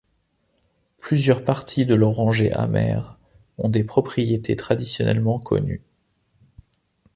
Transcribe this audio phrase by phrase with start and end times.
[0.97, 3.19] Plusieurs parties de l'oranger amer
[3.59, 5.83] ont des propriétés traditionnellement connues.